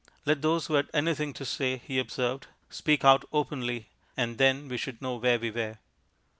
[0.25, 3.85] Let those who had anything to say, he observed, speak out openly,
[4.17, 5.77] and then we should know where we were.